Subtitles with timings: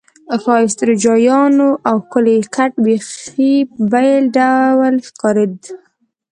[0.43, 3.53] ښایسته روجایانو او ښکلي کټ بیخي
[3.91, 5.57] بېل ډول ښکارېد.